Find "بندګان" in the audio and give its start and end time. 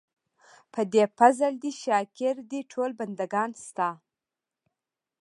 2.99-3.49